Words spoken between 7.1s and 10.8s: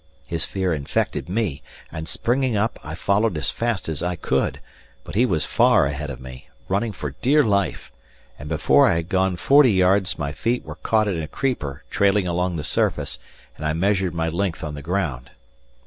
dear life; and before I had gone forty yards my feet were